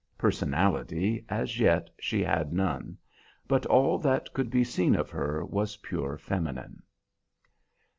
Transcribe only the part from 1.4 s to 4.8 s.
yet, she had none; but all that could be